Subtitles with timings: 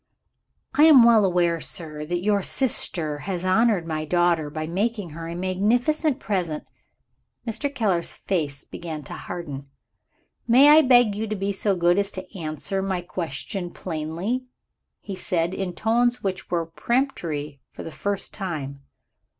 [0.73, 5.27] "I am well aware, sir, that your sister has honored my daughter by making her
[5.27, 6.63] a magnificent present"
[7.47, 7.71] Mr.
[7.71, 9.69] Keller's face began to harden.
[10.47, 14.43] "May I beg you to be so good as answer my question plainly?"
[15.01, 18.81] he said, in tones which were peremptory for the first time.